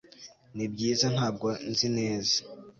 [0.55, 1.05] nibyiza...
[1.15, 2.37] ntabwo nzi neza